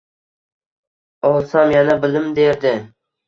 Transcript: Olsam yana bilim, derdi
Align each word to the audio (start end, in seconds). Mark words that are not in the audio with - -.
Olsam 1.33 1.75
yana 1.75 1.99
bilim, 2.07 2.27
derdi 2.41 2.73